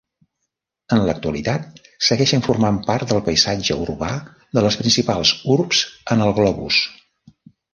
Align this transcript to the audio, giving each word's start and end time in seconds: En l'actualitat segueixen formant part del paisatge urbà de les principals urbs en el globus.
En 0.95 1.01
l'actualitat 1.09 1.81
segueixen 2.07 2.43
formant 2.47 2.79
part 2.87 3.13
del 3.13 3.21
paisatge 3.29 3.77
urbà 3.83 4.09
de 4.59 4.65
les 4.69 4.79
principals 4.83 5.35
urbs 5.57 5.85
en 6.17 6.27
el 6.29 6.35
globus. 6.41 6.81